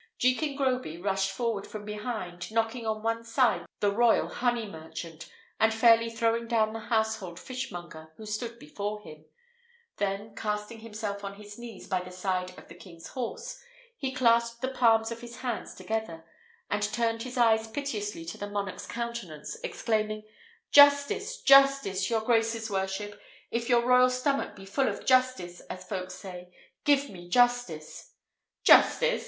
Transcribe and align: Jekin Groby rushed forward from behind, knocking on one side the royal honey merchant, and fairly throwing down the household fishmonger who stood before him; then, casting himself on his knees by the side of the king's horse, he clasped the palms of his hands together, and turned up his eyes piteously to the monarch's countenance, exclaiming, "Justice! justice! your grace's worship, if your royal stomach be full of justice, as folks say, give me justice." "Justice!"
Jekin 0.17 0.55
Groby 0.55 0.97
rushed 0.97 1.29
forward 1.29 1.67
from 1.67 1.85
behind, 1.85 2.51
knocking 2.51 2.87
on 2.87 3.03
one 3.03 3.23
side 3.23 3.67
the 3.81 3.91
royal 3.91 4.27
honey 4.29 4.65
merchant, 4.65 5.31
and 5.59 5.71
fairly 5.71 6.09
throwing 6.09 6.47
down 6.47 6.73
the 6.73 6.79
household 6.79 7.39
fishmonger 7.39 8.11
who 8.17 8.25
stood 8.25 8.57
before 8.57 9.03
him; 9.03 9.25
then, 9.97 10.33
casting 10.35 10.79
himself 10.79 11.23
on 11.23 11.35
his 11.35 11.59
knees 11.59 11.85
by 11.87 11.99
the 12.01 12.09
side 12.09 12.57
of 12.57 12.67
the 12.67 12.73
king's 12.73 13.09
horse, 13.09 13.61
he 13.95 14.11
clasped 14.11 14.61
the 14.63 14.69
palms 14.71 15.11
of 15.11 15.21
his 15.21 15.41
hands 15.41 15.75
together, 15.75 16.25
and 16.67 16.81
turned 16.81 17.19
up 17.19 17.25
his 17.25 17.37
eyes 17.37 17.67
piteously 17.67 18.25
to 18.25 18.39
the 18.39 18.49
monarch's 18.49 18.87
countenance, 18.87 19.59
exclaiming, 19.63 20.23
"Justice! 20.71 21.39
justice! 21.43 22.09
your 22.09 22.21
grace's 22.21 22.71
worship, 22.71 23.21
if 23.51 23.69
your 23.69 23.85
royal 23.85 24.09
stomach 24.09 24.55
be 24.55 24.65
full 24.65 24.87
of 24.89 25.05
justice, 25.05 25.59
as 25.69 25.83
folks 25.85 26.15
say, 26.15 26.51
give 26.85 27.07
me 27.11 27.29
justice." 27.29 28.13
"Justice!" 28.63 29.19